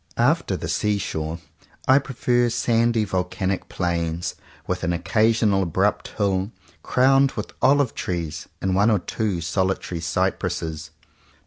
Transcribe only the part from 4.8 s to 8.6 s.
an occasional abrupt hill crowned with olive trees